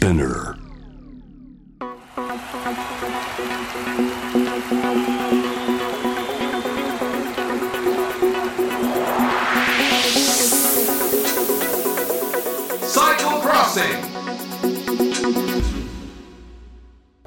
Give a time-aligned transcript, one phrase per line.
[0.00, 0.56] Spinner.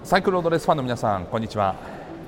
[0.03, 1.75] サイクルロードレースファンの皆さんこんにちは、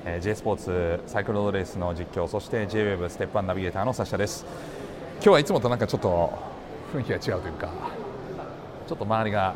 [0.05, 4.45] えー、J スポーツサイクルロードレースの実況そして JWEB ステップワンナビゲーターのサシャです。
[5.15, 6.31] 今日はいつもとなんかちょっと
[6.93, 7.71] 雰囲気が違うというか
[8.87, 9.55] ちょっと周りが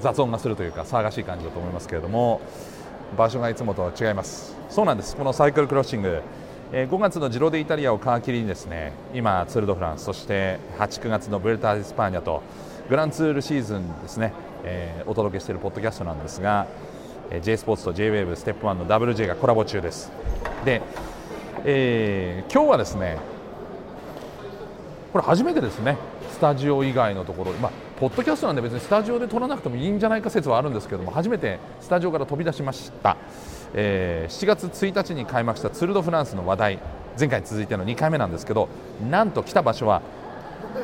[0.00, 2.40] 雑音がするというか騒がしい感じだと思いますけれども
[3.16, 4.56] 場所がいつもとは違います。
[4.68, 5.16] そうなんです。
[5.16, 6.22] このサイクルクロッシング。
[6.70, 12.42] えー、5月のジロデイタリアを皮切りにですね今、ツール・ド・フランスそして8、9月のブエルタ・エスパーニャと
[12.90, 14.34] グランツールシーズンですね、
[14.64, 16.66] えー、お届けしているポッドキャストなんですが、
[17.30, 20.12] えー、J スポーツと JWAVE ステップ1の WJ がコラボ中です。
[20.66, 20.82] で、
[21.64, 23.16] えー、今日はですね
[25.14, 25.96] これ初めてですね
[26.30, 33.16] スタジオ以外のところ、まあ、ポッドキャストなんで別にスタジオで撮らなくてもいいんじゃないか説はあるんですけども初めてスタジオから飛び出しました、
[33.74, 36.78] えー、7月1日に開幕したツール・ド・フランスの話題。
[37.18, 38.68] 前回続いての2回目なんですけど
[39.10, 40.02] なんと来た場所は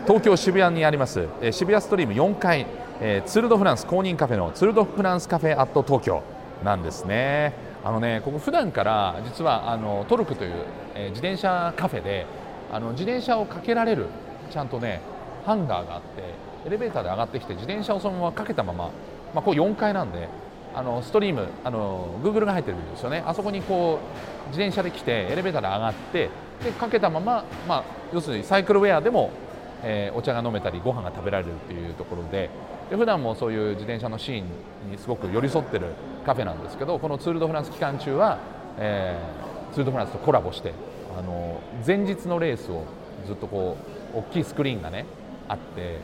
[0.05, 2.66] 東京渋谷にあります、えー、渋谷ストリーム4階、
[3.00, 6.25] えー、ツール・ド・フランス公認カフェのツール・ド・フランスカフェアット東京
[6.64, 7.53] なんですね。
[7.84, 10.55] あのねここ普段から実はあのトルクという、
[10.94, 12.27] えー、自転車カフェで
[12.72, 14.06] あの自転車をかけられる
[14.50, 15.03] ちゃんとね
[15.44, 18.90] ハンガーがあってエレベーターで上がってきて自転車をそのままかけたまま、
[19.34, 20.28] まあ、こう4階なんで
[20.74, 23.22] あのストリームあの Google が入ってるんですよね。
[23.26, 24.00] あそこにこ
[24.46, 26.30] う自転車で来てエレベーターで上がって
[26.64, 29.30] でかけたまま、まあ、要するにサイクルウェアでも、
[29.82, 32.50] えー、お茶が飲めたりご飯が食べられるっていうところで
[32.90, 35.86] で普段もそういう自転車のシーンにすごく寄り添ってる
[36.26, 38.38] カフェなんですけどこのツール・ド・フランス期間中は、
[38.78, 40.72] えー、ツール・ド・フランスとコラボして
[41.18, 42.84] あの前日のレースを
[43.26, 43.76] ずっとこ
[44.14, 45.06] う大きいスクリーンがね
[45.48, 45.98] あって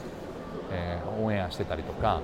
[0.72, 2.20] えー、オンエアしてたりとか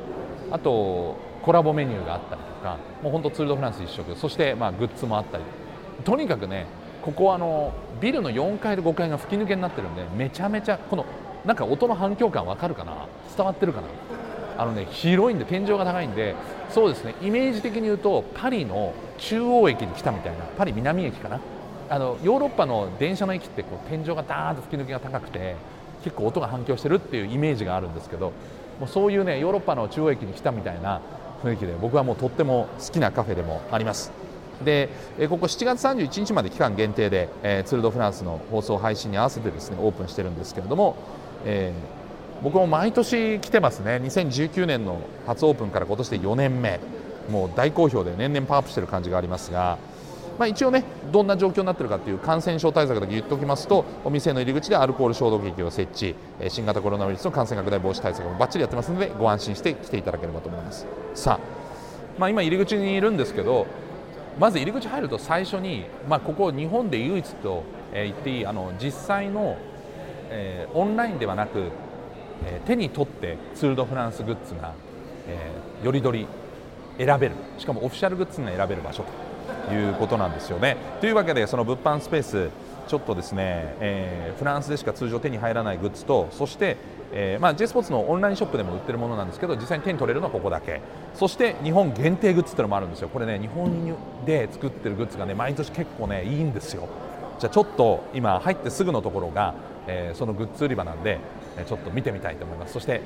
[0.50, 4.14] あとコラボメニューがあったりとかもう本当ツール・ド・フランス一色。
[4.16, 5.44] そしてまあグッズもあったり。
[6.04, 6.66] とにかくね
[7.02, 11.06] ここはあのビルの4階と5階が吹き抜けになってるんでめちゃめちゃこの
[11.44, 13.06] なんか音の反響感わかるかな？
[13.36, 13.86] 伝わってるかな？
[14.58, 16.34] あのね広いんで天井が高いんで
[16.70, 21.40] そうですねイメージ的に言うとパリの中央駅に来たみたいなパリ南駅かな？
[21.88, 25.54] あのヨーロッパの電車の駅ってこう天井がダーッと吹き抜けが高くて
[26.06, 28.32] 結構音が反響してるっていうイメージがあるんですけど
[28.78, 31.00] もうそういうねヨーロッパの中央駅に来たみたいな
[31.42, 34.12] 雰囲気で僕はもうとっても好きなカフェでもあります。
[34.64, 34.88] で
[35.28, 40.96] ここ7月31日まで期間限定で、えー、ツール・ド・フランスの放送配信に合わせてですねオープンしてるんですけれども、
[41.44, 44.00] えー、僕も毎年来てますね。
[44.02, 46.80] 2019年の初オープンから今年で4年目。
[47.30, 49.78] もう大好評で年々パワーアップしてる感じがありますが
[50.38, 56.14] まあ、一応ねどんな状況になってるかという感染症対策だけ言っておきますとお店の入り口でアルコール消毒液を設置
[56.48, 60.86] 新型コロナウイルスの感染拡大防止対策もばっちりやってますのでご安心して来ていただければと思います。
[61.14, 61.40] さあ、
[62.18, 63.66] まあ、今入り口にいるんですけど
[64.38, 67.64] まず入り口入ると最初に、まあ、ここ日本で唯一と
[67.94, 69.56] 言っていいあの実際の、
[70.28, 71.70] えー、オンラインではなく、
[72.44, 74.74] えー、手に取ってツール・ド・フランスグッズが、
[75.26, 76.26] えー、よりどり
[76.98, 77.34] 選べる。
[77.58, 79.25] しかもオフィシャルグッズが選べる場所と。
[79.70, 80.76] いうことなんですよね。
[81.00, 82.50] というわけでその物販スペース
[82.88, 86.76] ちょっとですね、えー、フランスでしか通常手に入らないグッズとそして、
[87.12, 90.80] えーまあ、J スポーツのオンラインショップでも売ってるものなんですけど実際に手に取れるのはここだけ。
[91.14, 93.08] そして日本限定グッズっていうのもあるんですよ。
[93.08, 96.88] これね日本で作ってるグッズがね毎年結構ねいいんですよ。
[97.40, 99.54] じゃあちょっと今入ってすぐのところが、
[99.86, 101.18] えー、そのグッズ売り場なんで
[101.66, 102.74] ちょっと見てみたいと思います。
[102.74, 103.02] そして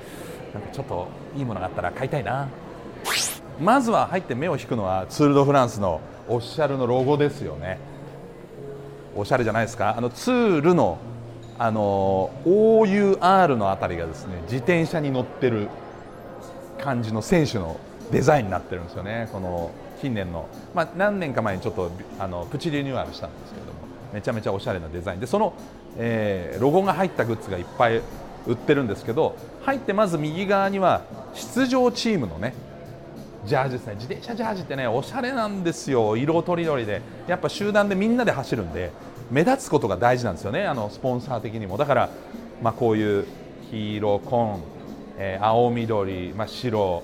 [0.53, 2.49] なんかちょっといいものがあったら買いたいな。
[3.61, 7.79] まずは入って目を引くのはツール・ド・フランスのオフィシャルのロゴですよね。
[9.17, 9.97] おしゃれじゃないですか。
[9.97, 10.99] あのツールの
[11.59, 15.69] あの OUR のあたりがですね自転車に乗ってる
[16.79, 17.79] 感じの選手の
[18.13, 19.29] デザインになってるんですよね。
[19.33, 23.81] この近年の、まあ、何年か前にちょっとあのプチリニューアルしたんですけれども
[24.15, 25.53] めちゃめちゃおしゃれなデザインでその、
[25.99, 28.01] えー、ロゴが入ったグッズがいっぱい
[28.47, 31.03] 売ってるんですけど入ってまず右側には
[31.35, 32.55] 出場チームのね
[33.45, 33.95] ジャージですね。
[33.95, 36.17] 自転車ジャージってねおしゃれなんですよ。
[36.17, 37.01] 色とりどりで。
[37.27, 38.91] やっぱ集団でみんなで走るんで
[39.31, 40.67] 目立つことが大事なんですよね。
[40.67, 41.77] あのスポンサー的にも。
[41.77, 42.11] だから、
[42.63, 43.27] まあ、こういう
[43.71, 44.61] 黄色紺、
[45.19, 47.03] えー、青緑、まあ、白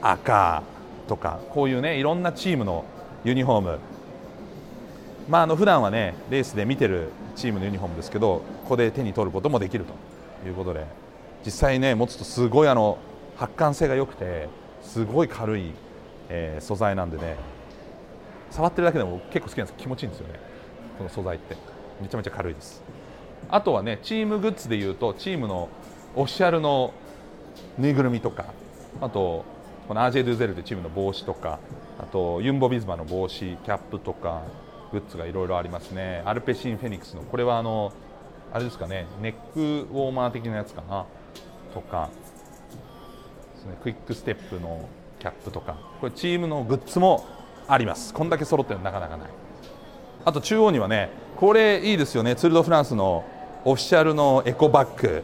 [0.00, 0.62] 赤
[1.08, 2.84] とかこういうねいろんなチームの
[3.24, 3.78] ユニフォーム。
[5.28, 10.86] まああの普段はねレースで見てるチームのユニフォームですけどここで手に取ることもできるということで。
[11.44, 12.98] 実際ね持つとすごいあの
[13.36, 14.48] 発汗性が良くて
[14.90, 15.70] すごい軽い、
[16.28, 17.36] えー、素材なんでね。
[18.50, 19.78] 触ってるだけでも結構好きなんです。
[19.78, 20.40] 気持ちいいんですよね。
[20.98, 21.56] この素材って。
[22.02, 22.82] めちゃめちゃ軽いです。
[23.48, 25.68] あとはねチームグッズでいうとチームの
[26.16, 26.92] オフィシャルの
[27.78, 28.46] ぬいぐるみとか。
[29.00, 29.44] あと
[29.86, 31.60] この RJ ドゥゼルというチームの帽子とか。
[32.00, 34.42] あとユンボ・ヴィスマの帽子キャップとか
[34.90, 36.24] グッズがいろいろありますね。
[36.24, 37.22] アルペシン・フェニックスの。
[37.22, 37.92] これはあの
[38.52, 39.06] あれですかね。
[39.22, 41.06] ネックウォーマー的なやつかな。
[41.74, 42.10] とか。
[43.60, 43.76] ですね。
[43.82, 45.76] クイックステップのキャップとか。
[46.00, 47.26] これチームのグッズも
[47.68, 48.14] あります。
[48.14, 49.28] こんだけ揃ってるのなかなかない。
[50.24, 52.36] あと中央にはねこれいいですよね。
[52.36, 53.24] ツール・ド・フランスの
[53.64, 55.22] オフィシャルのエコバッグ。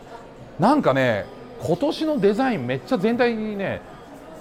[0.59, 1.27] なんかね
[1.61, 3.81] 今年のデザインめっちゃ全体にね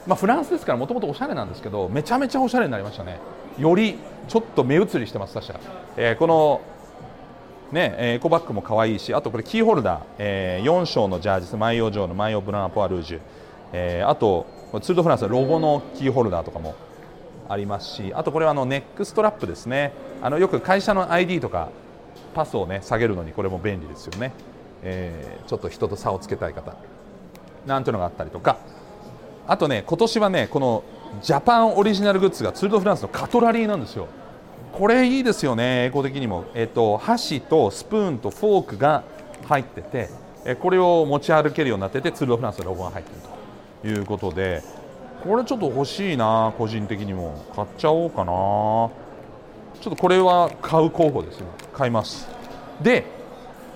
[0.08, 3.20] まあ、フランスですからもともとおしゃれなんですけどめちゃめちゃおしゃれになりましたね。
[3.58, 3.96] より
[4.28, 5.60] ちょっと目移りしてます確か、
[5.98, 6.62] えー、この
[7.72, 13.20] ね、エコバッグも可愛いしあとこれキーホルダー、えー、4章のジャージスマイオ・ジョーのマイオ・ブラン・ポアルージュ、
[13.78, 14.46] えー、あと
[14.82, 16.76] ツール・ド・フランスのロゴのキーホルダーとかも
[17.50, 19.92] ありますしあとこれはあのネックストラップですね。
[20.22, 21.70] あのよく会社の ID とか
[22.34, 24.32] パスをね下げるのにこれも便利ですよね、
[24.82, 26.76] えー、ちょっと人と差をつけたい方。
[27.66, 28.58] なんていうのがあったりとか。
[29.48, 30.84] あとね今年はねこの
[31.22, 34.08] ジャパンオリジナルグッズがツール・ド・フランスのカトラリーなんですよ。
[34.72, 39.04] これいいですよねエコ的にも、えーと、箸とスプーンとフォークが
[39.48, 40.10] 入ってて
[40.56, 43.45] これを持ち歩けるようになっててツール・ド・フランスのロゴが入っていると。
[43.86, 44.64] いうことで
[45.24, 47.44] これちょっと欲しいな個人的にも。
[47.56, 48.26] 買っちゃおうかな。
[48.26, 48.92] ちょ
[49.92, 52.28] っとこれは買う候補ですよ買います。
[52.82, 53.06] で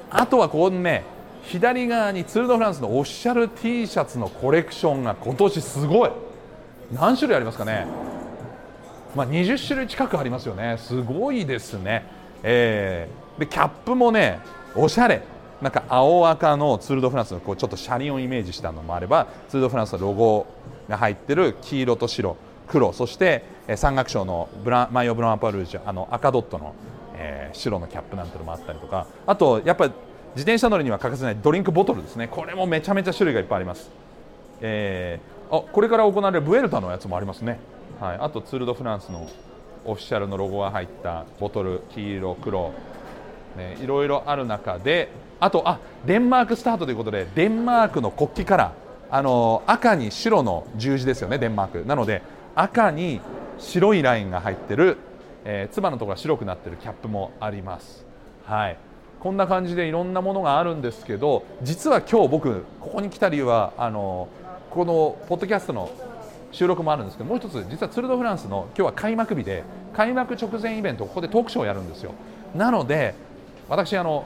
[0.09, 1.03] あとはこのね
[1.44, 6.11] 左側にツール・ド・フランスのオフィシャル T シャツのコレクションが今年すごい。
[6.91, 7.85] 何種類ありますかね、
[9.15, 10.77] まあ、20種類近くありますよね。
[10.79, 12.06] すごいですね、
[12.44, 14.39] えー、でキャップもね
[14.75, 15.21] おしゃれ。
[15.61, 20.45] なんか青赤のツール・ド・フランスのこうちょっと車輪をイメージしたのもあればツール・ド・フランスのロゴ
[20.88, 23.44] が入ってる黄色と白黒そして
[23.75, 26.73] 山岳賞のブラマイオ・ブランアパルージュあの赤ドットの、
[27.15, 29.94] えー、白のキャップなんてのもあったりとかあとやっぱり
[30.35, 32.27] 自転車乗りには欠かせないドリンクボトルですね。
[32.27, 33.89] これもめちゃめちゃ種類がいっぱいあります、
[34.61, 37.59] えー、あこれから行われるブエルタのやつもありますね、
[38.00, 39.27] はい、あとツール・ド・フランスの
[39.85, 42.71] オフィシャルのロゴが入ったボトル黄色黒、
[43.57, 45.09] ね、いろいろある中で
[45.39, 48.73] あとあデンマークスタートということでデンマークの国旗から
[49.11, 51.85] あの赤に白の十字ですよねデンマーク。
[51.85, 52.21] なので
[52.55, 53.21] 赤に
[53.57, 54.97] 白いラインが入ってる、
[55.45, 58.05] えー、つばのところが白くなってるキャップもあります。
[58.45, 58.77] はい。
[59.19, 64.29] こんな感じでいろんなものがあるんですけど実は今日僕ここに来た理由はあの
[64.69, 65.91] このポッドキャストの
[66.51, 69.63] 収録もあるんですけどもう一つ実はツール・ド・フランスの今日は開幕日で
[69.93, 72.13] 開幕直前イベントここでトークショーをやるんですよ。
[72.55, 73.13] なので
[73.69, 74.25] 私あの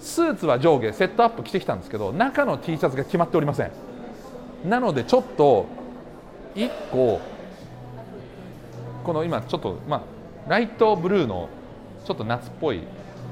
[0.00, 3.70] スーツは上下セットアップ着てきたんですけど中の T シャツが決まっておりません。
[4.64, 5.66] なのでちょっと
[6.54, 7.20] 1個
[9.04, 10.02] この今ちょっとまあ
[10.50, 11.48] ライトブルーの
[12.04, 12.82] ちょっと夏っぽい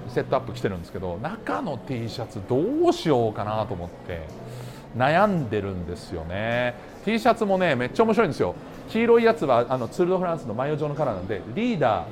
[0.09, 4.23] セットアップ着てるんですけど中の T シャツどうしようかなと思って
[4.97, 6.75] 悩んでるんですよね。
[7.05, 8.55] T シャツもねめっちゃ面白いんですよ。
[8.91, 12.05] 黄色いやつはあのツール・ド・フランスのマイオ状のカラーなんでリーダ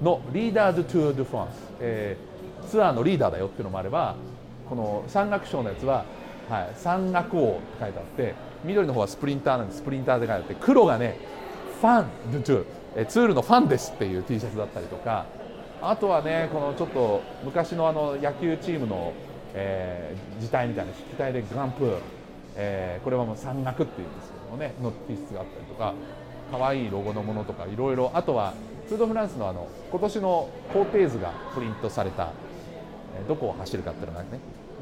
[0.00, 2.33] ーのリーダーズ・トゥー・ド・フランス、えー、
[2.64, 4.16] ツアーのリーダーだよっていうのもあれば
[4.68, 6.04] この山岳賞のやつは、
[6.48, 8.34] はい、山岳王って書いてあって
[8.64, 11.18] 緑の方はスプリンターなんでスプリンターで書いてあって黒がね
[11.80, 15.26] ファン・ドゥ・トゥーツールのファンですっていう T シャツだったりとか
[15.82, 19.12] あとはねこのちょっと昔のあの野球チームの、
[19.52, 21.96] えー、体みたいな筆記体でグランプール、
[22.56, 25.94] えー、これはもう山岳っていうんですけどもねの T シャツがあったりとか
[26.50, 28.54] 可愛いロゴのものとかいろいろあとは
[28.88, 32.32] フードフランスのあの今年の工程図がプリントされた、
[33.28, 34.40] どこを走るかっていうのがね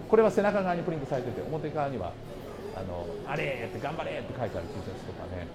[0.09, 2.13] これは背中側にプリントされてて表側には
[2.75, 5.47] あのあれって頑張れって書いてある T シャツとかね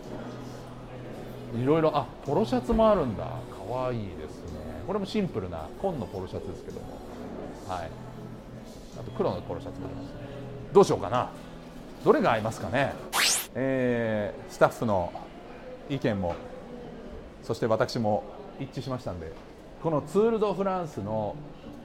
[1.55, 3.23] いろいろあポロシャツもあるんだ。
[3.23, 4.59] かわいいですね。
[4.85, 6.87] これもシンプルな紺のポロシャツですけども。
[7.67, 7.89] はい。
[8.99, 10.09] あと黒のポロシャツもあります。
[10.73, 11.29] どうしようかな。
[12.03, 12.93] どれが合いますかね。
[13.55, 15.11] えー、スタッフの
[15.89, 16.35] 意見も
[17.43, 18.23] そして私も
[18.59, 19.31] 一致しましたんで
[19.81, 21.35] このツール・ド・フランスの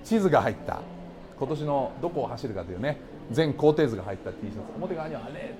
[0.04, 0.80] 地図が入った。
[1.38, 2.98] 今年のどこを走るかというね。
[3.30, 4.58] 全工程図が入った T シャツ。
[4.76, 5.54] 表側にはあれ。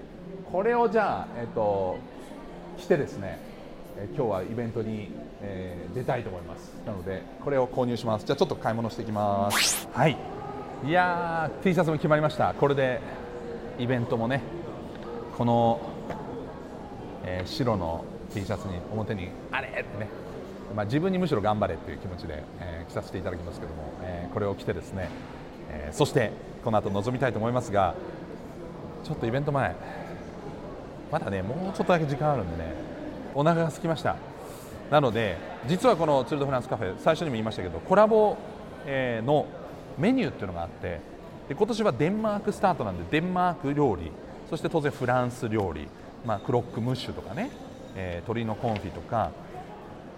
[0.50, 1.96] これをじゃあ、えーと
[2.78, 3.38] 着てですね
[3.96, 5.11] え今日はイベントに、
[5.42, 6.72] えー、出たいと思います。
[6.87, 8.25] なのでこれを購入します。
[8.25, 9.88] じゃあちょっと買い物していきます。
[9.92, 10.16] はい。
[10.87, 12.54] いやー T シャツも決まりました。
[12.54, 13.00] これで
[13.78, 14.42] イベントもね
[15.37, 15.80] この、
[17.25, 20.08] えー、白の T シャツに表にあれってね、
[20.75, 25.09] まあ、自分にむしろ頑張れっていう気持ちで、えー、着させていただきますけども、えー、これを着てですね、
[25.71, 26.33] えそして
[26.64, 27.95] この後臨みたいと思いますが
[29.05, 29.75] ちょっとイベント前
[31.11, 32.75] まだねもうちょっとだけ時間あるんでね
[33.35, 34.17] お腹が空きました。
[34.91, 38.37] なので実はこのツール・ド・フランスカフェ最初にも言いましたけどコラボ、
[38.85, 39.47] えの
[39.99, 41.00] メニューっていうのがあって
[41.49, 44.11] で今年はデンマークスタートなんでデンマーク料理
[44.50, 45.88] そして当然フランス料理
[46.25, 47.50] まあ、クロックムッシュとかね、
[47.97, 49.33] えー、鶏のコンフィとか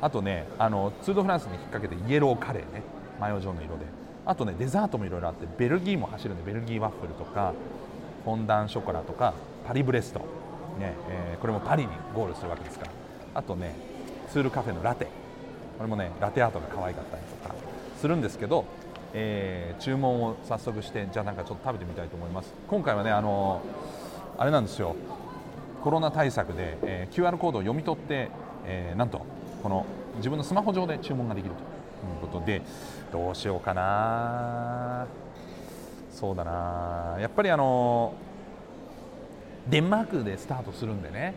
[0.04, 2.82] あとねあのツードフランスに引っ掛けてイエローカレーね。
[3.18, 3.86] マヨ状の色で。
[4.26, 7.54] あとねデザートもいろいろあってベルギーも走るんでベルギーワッフルとか
[8.22, 9.32] フォンダンショコラとか
[9.66, 10.18] パリブレスト、
[10.78, 12.92] ねえー、これもパリにゴールするわけですから。
[13.32, 13.74] あとね
[14.30, 15.06] ツールカフェのラテ。
[15.78, 17.54] これもねラテアートが可愛かったりとか
[17.98, 18.66] するんですけど、
[19.14, 22.52] えー、注文を早速してじゃあなんかちょっと食べてみたいと思います。
[22.68, 23.62] 今回はねあの
[24.36, 24.96] あれなんですよ。
[25.82, 28.28] コロナ対策で、えー、QR コードを読み取って、
[28.66, 29.24] えー、なんと
[29.64, 32.60] この自分のスマホ上で注文ができるということで
[33.10, 35.06] どうしようかな。
[36.10, 37.16] そうだな。
[37.18, 38.12] やっぱりあの
[39.70, 41.32] デンマークでスタートするんでね。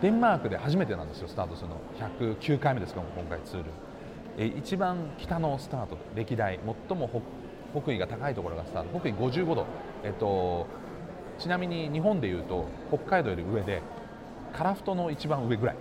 [0.00, 1.76] デンマークで初めてなんですよスタートするの。
[2.18, 3.64] 109回目ですけども今回ツール。
[4.38, 6.58] え一番北のスタート歴代。
[6.88, 7.22] 最も
[7.74, 8.98] 北緯が高いところがスタート。
[8.98, 9.66] 北緯55度、
[10.02, 10.66] えっと、
[11.38, 13.82] ちなみに日本でいうと北海道より上で
[14.54, 15.76] 樺太の一番上ぐらい。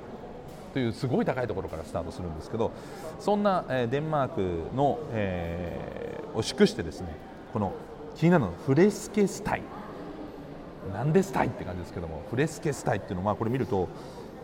[0.76, 2.70] というすごい高いところからスタートするんですけど
[3.22, 7.16] そんな、デンマークの、えー、を祝してですね
[7.54, 7.72] この
[8.18, 9.62] 気になるのフレスケスタイ。
[10.94, 13.88] なんでスタイって感じですけどもフレスケスタイっていうのはこれ見ると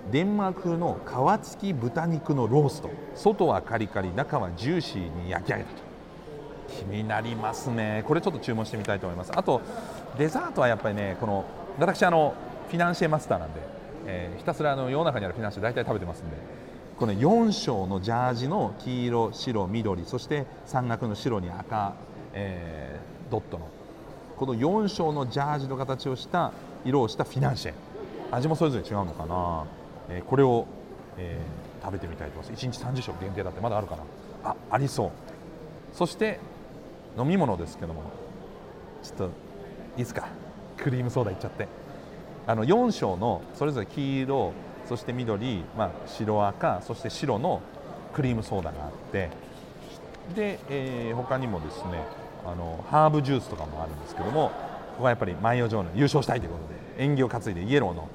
[0.10, 2.90] デンマーク風の皮付き豚肉のロースト。
[3.14, 5.76] 外はカリカリ中はジューシーに焼き上げたと。
[6.70, 8.06] 気になりますね。
[8.08, 9.34] これちょっと注文してみたいと思います。
[9.36, 9.60] あと
[10.18, 11.44] デザートはやっぱりねこの
[11.78, 12.34] 私あの
[12.70, 16.36] フィナンシェマスターなんで、えー、ひたすらあの世の中にあるフィナンシェ大体食べてますんで
[16.98, 21.94] この4章のジャージの黄色白緑そして山岳の白に赤、
[22.34, 23.68] えー、ドットの
[24.42, 26.52] この4章のジャージの形をした
[26.84, 27.74] 色をしたフィナンシェ。
[28.32, 29.66] 味もそれぞれ違うのかな、
[30.10, 30.66] えー、これを、
[31.18, 32.66] えー、食べてみたいと思います。
[32.66, 34.04] 1日30食限定だってまだあるかな。
[34.44, 35.12] あありそう。
[35.94, 36.40] そして
[37.20, 38.02] 飲み物ですけども。
[39.04, 39.32] ちょっといい
[40.00, 40.28] ですか
[40.78, 41.68] クリームソーダいっちゃって。
[42.52, 44.52] あの4章のそれぞれ黄色
[44.86, 47.62] そして緑、まあ、白赤そして白の
[48.14, 49.30] クリームソーダがあって
[50.36, 52.04] で、えー、他にもですね
[52.46, 58.10] あのハーブジュースとかもあるんですけどもここはやっぱりマイオジョーヌ優勝したいということで縁起を担いでイエローの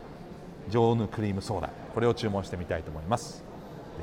[0.69, 3.43] ジョーヌクリームソーダこれを注文してみたいと思います。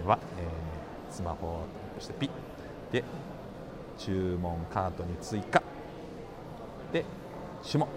[0.01, 1.65] では、えー、スマホを
[1.99, 2.29] してピッ。
[2.91, 3.03] で
[3.99, 5.61] 注文カートに追加。
[6.91, 7.05] で
[7.61, 7.87] 注文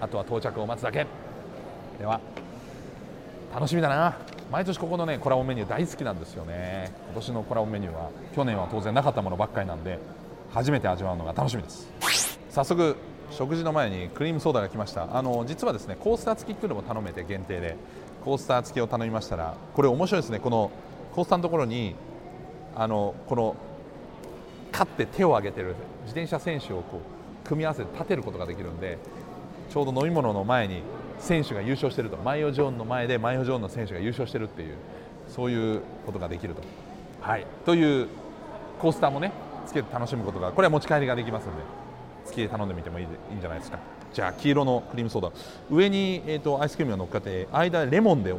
[0.00, 1.06] あとは到着を待つだけ。
[1.98, 2.20] では
[3.54, 4.16] 楽しみだな。
[4.50, 6.92] 毎年ここのねコラボメニュー大好きなんですよね。
[7.06, 9.98] 今年のコラボメニューは去年は当然なかったものばっかりなんで
[10.52, 11.88] 初めて味わうのが楽しみです。
[12.50, 12.96] 早速
[13.30, 15.16] 食事の前にクリームソーダが来ました。
[15.16, 17.76] あの実はですねコースター付きっていうのも頼めて限定で
[18.24, 20.40] コースター付きを頼みましたらこれ面白いですね。
[20.40, 20.70] この
[21.14, 21.94] コースターのところに
[22.76, 23.56] あのこの
[24.72, 28.98] 勝って手を挙げてる自転車選手をこう組み合わせて立てることができるんで
[29.70, 30.82] ちょうど飲み物の前に
[31.18, 34.76] 選手が優勝しているとマイオジョーンの前でマイオジョーンの選手が優勝しているっていう
[35.28, 36.62] そういうことができると。
[37.20, 38.08] はい、という
[38.80, 39.32] コースターもね
[39.66, 41.62] つけて楽しむことがこれは持ち帰りができますので
[42.26, 43.78] つけて頼んでみてもいいいいんじゃないですか。
[44.12, 45.32] じゃあ黄色のクリームソーダ。
[45.70, 48.34] 上に、えーと、アイスクリームが乗っかって間レモンで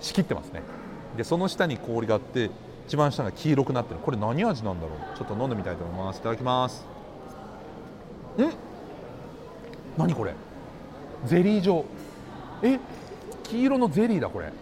[0.00, 0.62] 仕切ってますね。
[1.16, 2.50] でその下に氷があって
[2.86, 4.00] 一番下が黄色くなってる。
[4.00, 5.18] これ何味なんだろう？
[5.18, 6.18] ちょっと飲んでみたいと思います。
[6.18, 6.86] いただきます。
[8.38, 8.42] ん？
[9.96, 10.34] 何これ？
[11.24, 11.84] ゼリー状。
[12.62, 12.78] え？
[13.44, 14.52] 黄色のゼリーだこれ。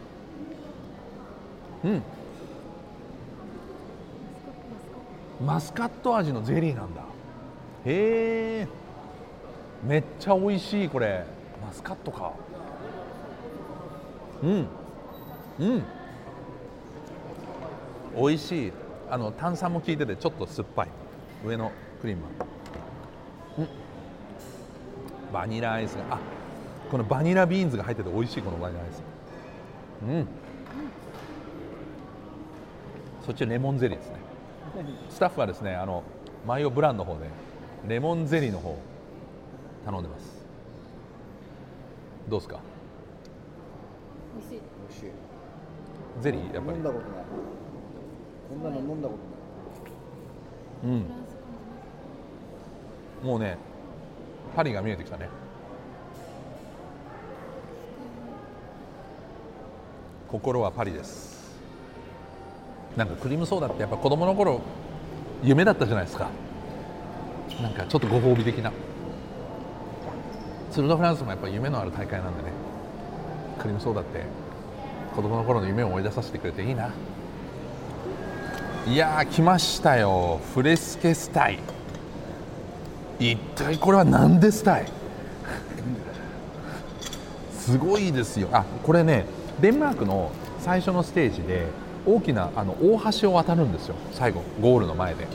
[1.84, 2.02] うん。
[5.44, 7.02] マスカット味のゼリーなんだ。
[7.84, 8.68] へえ。
[9.86, 11.26] めっちゃ美味しいこれ。
[11.62, 12.32] マスカットか。
[14.42, 14.66] うん。
[15.58, 15.82] うん。
[18.16, 18.72] 美味しい。
[19.10, 20.88] あの炭酸も効いててちょっと酸っぱい。
[21.44, 22.22] 上のクリーム
[23.58, 23.68] うん。
[25.32, 26.16] バニラアイスが。
[26.16, 26.18] あ
[26.90, 29.02] このバニラビーンズが入ってて美味しいこのバニラアイス。
[30.02, 30.26] うん。
[33.26, 34.16] そっちレモンゼリーですね。
[35.10, 36.02] スタッフはですねあの
[36.46, 37.28] マヨブランの方で
[37.88, 38.78] レモンゼリーの方
[39.84, 40.46] 頼んでます。
[42.28, 42.60] どうですか？
[44.36, 44.60] 美味しい。
[44.60, 45.10] 美味しい
[46.20, 46.76] ゼリーやっぱり。
[46.76, 47.24] 飲んだことない。
[48.48, 49.14] こんなの飲んだこ
[50.82, 50.96] とない。
[50.96, 51.06] うん。
[53.28, 53.56] もうね
[54.54, 55.28] パリが見えてきたね
[60.28, 61.34] 心はパリです。
[62.96, 64.60] なんかクリームソーダってやっぱ子供の頃
[65.42, 66.28] 夢だったじゃないですか。
[67.60, 68.72] なんかちょっとご褒美的な。
[70.70, 72.50] ツル・ド・フランスもやっぱ夢のある大会なんでね。
[73.58, 74.24] クリームソーダって
[75.14, 76.90] 子供の頃の夢を思い出させてくれていいな。
[78.86, 80.40] いやー来ましたよ。
[80.52, 81.58] フレスケスタイ。
[83.20, 84.86] 一体これは何でスタイ
[87.52, 88.48] すごいですよ。
[88.52, 89.24] あこれね
[89.60, 90.30] デンマークの
[90.60, 91.66] 最初のステージで
[92.06, 95.26] 大きなあの大橋を渡るんですよ最後ゴールの前で。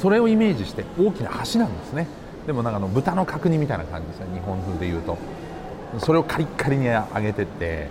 [0.00, 2.06] それをイメージして大きな橋なんですね。
[2.46, 5.18] でもなんかの豚の角煮みたいな感じですね日本風でいうと。
[5.98, 7.88] それをカリッカリに揚げてって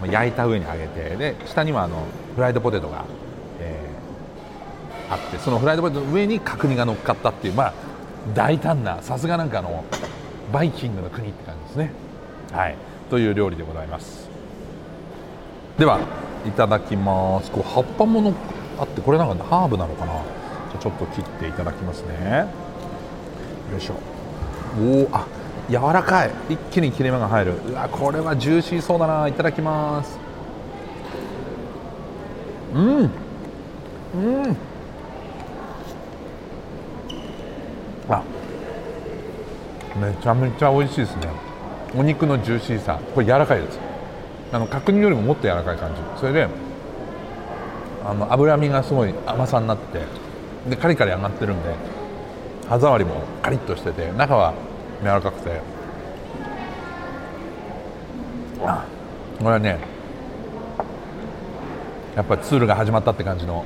[0.00, 3.04] まあ焼いた上に揚げてで下にはあのフライドポテトが、
[3.60, 3.98] えー
[5.10, 7.74] あってそのフライドポテトの上に角煮が乗っかったっていうまあ
[8.34, 9.84] 大胆なさすがなんかの
[10.52, 11.92] バイキングの国って感じですね。
[12.52, 12.76] はい。
[13.10, 14.28] という料理でございます。
[15.78, 16.00] では
[16.46, 17.50] いただきます。
[17.50, 18.32] こう葉っぱもの
[18.78, 20.12] あってこれなんかハーブなのかな？
[20.72, 22.46] じゃちょっと切っていただきますね。
[23.72, 23.94] よいしょ。
[24.80, 25.26] おおあ
[25.68, 26.30] 柔らかい。
[26.48, 27.54] 一気に切れ目が入る。
[27.68, 29.28] うわこれはジューシーそうだな。
[29.28, 30.18] いただきます。
[32.74, 32.98] うん。
[33.00, 33.08] う
[34.48, 34.56] ん。
[38.10, 38.22] あ
[40.00, 41.47] めちゃめちゃ美味しいですね。
[41.96, 43.78] お肉のジューシーさこれ柔らかいです
[44.52, 46.00] あの角煮よりももっと柔らかい感じ。
[46.20, 46.48] それで
[48.04, 50.04] あの脂身がすごい甘さになってて
[50.70, 51.74] でカリカリ揚がってるんで
[52.68, 54.54] 歯触りもカリッとしてて中は
[55.00, 55.60] 柔らかくて。
[58.58, 59.78] これはね
[62.16, 63.64] やっぱツールが始まったって感じの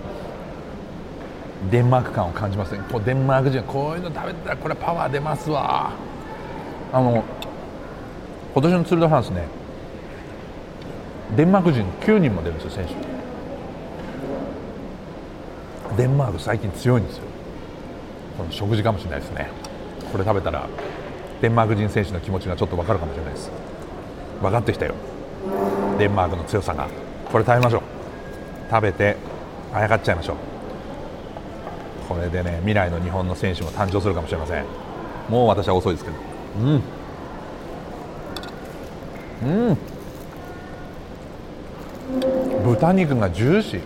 [1.71, 2.85] デンマーク感を感じますね。
[2.93, 5.93] こうデンマーク人こういうの食べたらこれパワー出ますわ。
[6.93, 7.25] あの
[8.55, 9.47] 今年のツール・ド・フランスね
[11.37, 12.95] デンマーク人9人も出るんですよ選手。
[15.97, 17.25] デンマーク最近強いんですよ。
[18.37, 19.49] この食事かもしれないですね。
[20.11, 20.69] これ食べたら
[21.41, 23.51] デンマーク人選手の気持ちがちょっと分かるかもしれないです。
[24.43, 24.95] 分かってきたよ。
[25.99, 26.89] デンマークの強さが。
[27.31, 27.83] これ食べましょう。
[28.71, 29.17] 食べて
[29.73, 30.37] あやかっちゃいましょう。
[32.09, 34.65] これでね未来の日本の選手も誕生するかもしれません。
[35.31, 36.17] もう私は遅いですけど。
[36.61, 36.83] うん。
[39.43, 39.79] うん。
[42.65, 43.81] 豚肉がジューシー。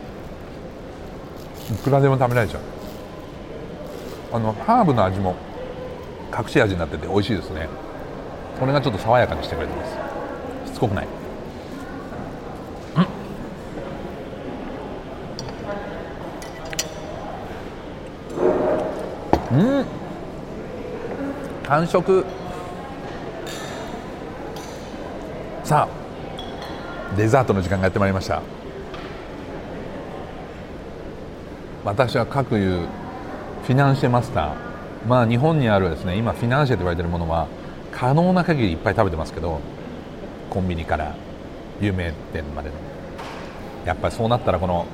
[1.74, 2.60] いくらでも食べられちゃう。
[4.32, 5.34] あのハーブの味も
[6.36, 7.68] 隠し味になってて美味しいですね。
[8.60, 10.70] これがちょっと爽やかにしてくれてます。
[10.70, 11.06] しつこくない。
[19.52, 19.58] うん。
[19.78, 19.86] うん。
[21.64, 22.24] 完食。
[25.66, 28.40] さあデザートの時間がやってまいりました。
[31.84, 32.86] 私は各いう
[33.64, 34.54] フィナンシェマスター。
[35.08, 37.48] まあ日本にあるですね今フィナンシェと言われているものは
[37.90, 39.58] 可能な限りいっぱい食べてますけど
[40.50, 41.16] コンビニから
[41.80, 42.76] 有名店までの。
[43.86, 44.86] やっぱりそうなったらこの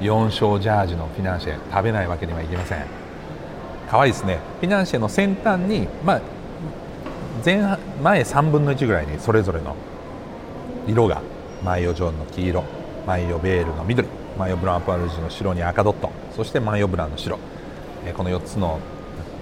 [0.00, 2.86] 4勝ジャージのフィナンシェ食べないわけにはいきません。
[3.90, 4.38] 可愛いですね。
[4.60, 6.20] フィナンシェの先端にまあ
[7.44, 9.76] 前前3分の1ぐらいにそれぞれの
[10.86, 11.22] 色が。
[11.64, 12.64] マイオジョーンの黄色
[13.06, 14.06] マイオベールの緑
[14.38, 17.38] マイオブランパルジュの白に赤ドットそしてマイオブランの白、
[18.06, 18.78] えーこの4つの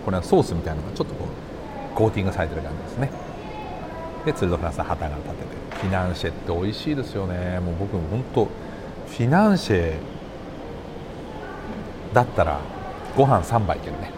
[0.04, 3.10] これはソースみたいなのがちょっとこうコーティングされてる感じですね。
[4.24, 7.60] でツール・ド・フランスは旗が立ててフィナンシェって美味しいですよね。
[7.60, 9.94] もう僕も本当フィナンシェ
[12.14, 12.60] だったら
[13.16, 14.10] ご飯3杯いけるね。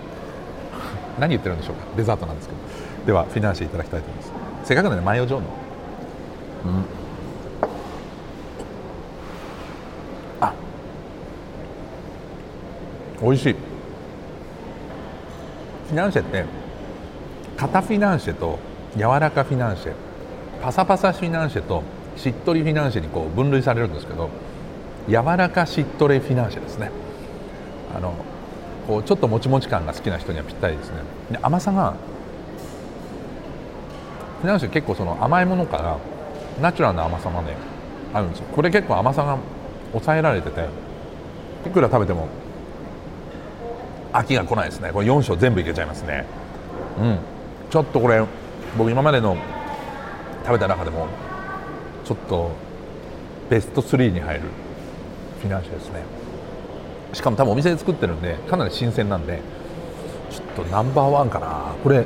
[1.19, 1.85] 何言ってるんでしょうか。
[1.97, 2.88] デザートなんですけど。
[3.07, 4.33] ではフィナンシェいただきたいと思います。
[4.65, 5.47] せっかくなんでマヨジョーの。
[6.67, 6.85] うん。
[10.41, 10.53] あ。
[13.23, 13.53] 美味しい。
[15.89, 16.45] フィナンシェって
[17.57, 18.59] 硬フィナンシェと
[18.95, 19.93] 柔らかフィナンシェ
[20.63, 21.83] パサパサフィナンシェと
[22.17, 24.29] しっとりフィナンシェにこう分類されるんですけど
[25.09, 26.91] 柔らかしっとりフィナンシェですね。
[27.97, 28.13] あの
[28.87, 30.97] こうちょっともちもち感が好きな人にはぴったりですね。
[31.31, 31.95] で甘さが
[34.41, 35.99] フィナンシェ結構その甘いものから
[36.61, 37.55] ナチュラルな甘さまで
[38.15, 38.47] あるんですよ。
[38.55, 39.39] これ結構甘さが
[39.93, 40.67] 抑えられてて
[41.67, 42.29] いくら食べても
[44.13, 44.91] 飽きが来ないですね。
[44.93, 46.25] これ4章全部いけちゃいますね。
[46.99, 47.19] うん。
[47.71, 48.25] ちょっとこれ
[48.77, 49.37] 僕今までの
[50.45, 51.07] 食べた中でも
[52.05, 52.51] ちょっと
[53.51, 54.41] ベスト3に入る
[55.41, 56.03] フィナンシェですね。
[57.13, 59.41] しかも多分お店で作ってるんでかなり新鮮なんで
[60.31, 61.75] ちょっとナンバーワンかな。
[61.83, 62.05] これ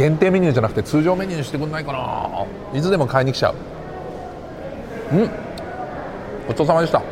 [0.00, 2.46] 限定メニューじゃなくて通常メニューにしてくんないかな。
[2.72, 3.54] いつでも買いに来ちゃう。
[5.12, 5.30] うん。
[6.48, 7.02] ごちそうさまでした。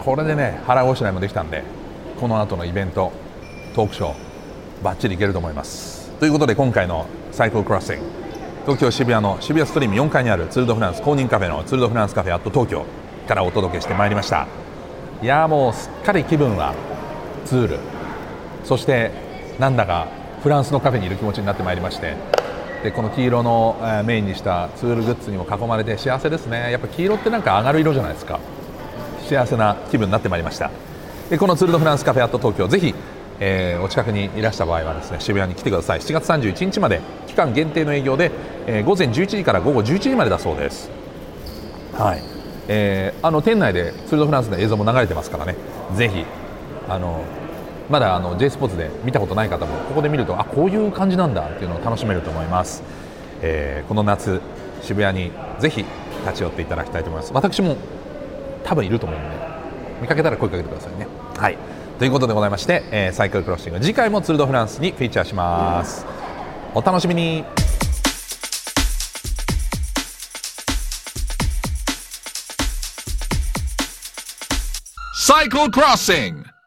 [0.00, 1.62] これでね腹ごしらえもできたんで
[2.18, 3.12] この後のイベント
[3.76, 4.14] トークショー
[4.82, 6.10] バッチリいけると思います。
[6.18, 8.02] ということで今回のサイクルクロッシング
[8.64, 12.84] 東京渋谷の渋谷ストリーム4階にあるツール・ド・フランス公認カフェのツール・ド・フランスカフェアット東京
[13.28, 14.48] からお届けしてまいりました。
[15.22, 16.74] いやもうすっかり気分は
[17.44, 17.78] ツール。
[18.64, 19.12] そして
[19.60, 20.08] なんだか
[20.42, 22.16] フランスのカフェにいる気持ちになってまいりまして
[22.82, 23.76] でこの黄色の、
[24.06, 26.70] メインにしたツールグッズにも囲まれて幸せですね。
[26.72, 28.40] やっぱ黄色ってなんか上がる色じゃないですか。
[29.28, 30.70] 幸せな気分になってまいりました。
[31.28, 32.94] でこのツール・ド・フランスカフェアット東京ぜひ、
[33.38, 36.00] えーお近くにいらした場合はですね渋谷に来てください。
[36.00, 38.30] 7月31日まで期間限定の営業で、
[38.66, 40.90] えー午前11時から午後11時までだそうです。
[41.92, 42.22] はい、
[42.68, 45.54] えーあの店内でツール・ド・フランスの映像も流れてますからね。
[45.94, 46.24] ぜひ
[46.88, 47.24] あの
[47.90, 52.82] まだあの J スポーツで見たことない方もここで見るとあこういう感じなんだっていうのを楽しめると思います、
[53.42, 54.40] えーこの夏
[54.82, 55.84] 渋谷にぜひ
[56.24, 57.32] 立ち寄っていただきたいと思います。
[57.34, 57.76] 私も
[58.64, 59.36] 多分いると思うので
[60.00, 61.06] 見かけたら声かけてくださいね。
[61.36, 61.58] はい。
[61.98, 66.06] ということでございまして、えーサイクルクロッシング次回もツール・ド・フランスにフィーチャーします。
[66.74, 67.44] お楽しみに。
[75.14, 76.59] Cycle Crossing